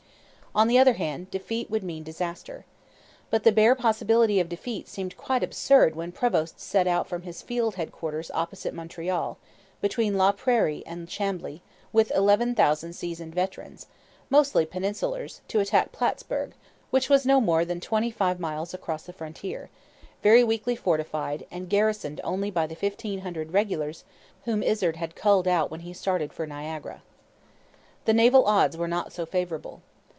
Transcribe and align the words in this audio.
On 0.53 0.67
the 0.67 0.77
other 0.77 0.95
hand, 0.95 1.31
defeat 1.31 1.69
would 1.69 1.81
mean 1.81 2.03
disaster. 2.03 2.65
But 3.29 3.43
the 3.45 3.53
bare 3.53 3.73
possibility 3.73 4.37
of 4.41 4.49
defeat 4.49 4.89
seemed 4.89 5.15
quite 5.15 5.43
absurd 5.43 5.95
when 5.95 6.11
Prevost 6.11 6.59
set 6.59 6.87
out 6.87 7.07
from 7.07 7.21
his 7.21 7.41
field 7.41 7.75
headquarters 7.75 8.29
opposite 8.33 8.73
Montreal, 8.73 9.37
between 9.79 10.17
La 10.17 10.33
Prairie 10.33 10.83
and 10.85 11.07
Chambly, 11.07 11.61
with 11.93 12.11
eleven 12.13 12.53
thousand 12.53 12.91
seasoned 12.97 13.33
veterans, 13.33 13.87
mostly 14.29 14.65
'Peninsulars,' 14.65 15.39
to 15.47 15.61
attack 15.61 15.93
Plattsburg, 15.93 16.51
which 16.89 17.07
was 17.07 17.25
no 17.25 17.39
more 17.39 17.63
than 17.63 17.79
twenty 17.79 18.11
five 18.11 18.37
miles 18.37 18.73
across 18.73 19.03
the 19.03 19.13
frontier, 19.13 19.69
very 20.21 20.43
weakly 20.43 20.75
fortified, 20.75 21.47
and 21.49 21.69
garrisoned 21.69 22.19
only 22.25 22.51
by 22.51 22.67
the 22.67 22.75
fifteen 22.75 23.19
hundred 23.21 23.53
regulars 23.53 24.03
whom 24.43 24.61
Izard 24.61 24.97
had 24.97 25.15
'culled 25.15 25.47
out' 25.47 25.71
when 25.71 25.79
he 25.87 25.93
started 25.93 26.33
for 26.33 26.45
Niagara. 26.45 27.03
The 28.03 28.13
naval 28.13 28.43
odds 28.47 28.75
were 28.75 28.89
not 28.89 29.13
so 29.13 29.25
favourable. 29.25 29.81